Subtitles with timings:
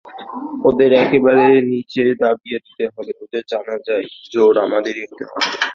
[0.67, 5.23] ওদের একেবারে নীচে দাবিয়ে দিতে হবে, ওদের জানা চাই জোর আমাদেরই হাতে।